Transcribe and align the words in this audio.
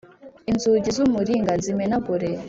inzugi 0.51 0.89
z’umuringa 0.95 1.51
nzimenagure, 1.59 2.29